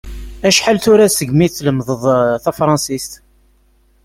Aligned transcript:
Acḥal 0.47 0.77
tura 0.83 1.07
segmi 1.09 1.47
tlemmdeḍ 1.49 2.03
tafransist? 2.43 3.13